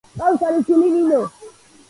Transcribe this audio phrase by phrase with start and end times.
[0.19, 1.21] ჰყავს ქალიშვილი ნინო.